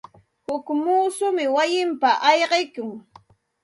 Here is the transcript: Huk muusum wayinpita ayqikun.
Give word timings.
Huk 0.45 0.65
muusum 0.81 1.37
wayinpita 1.55 2.09
ayqikun. 2.29 2.91